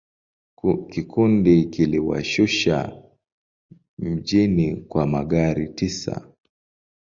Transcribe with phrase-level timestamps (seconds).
[0.91, 3.03] Kikundi kiliwashusha
[3.99, 6.31] mjini kwa magari tisa.